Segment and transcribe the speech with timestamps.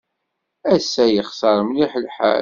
[0.75, 2.39] Ass-a yexṣer mliḥ lḥal.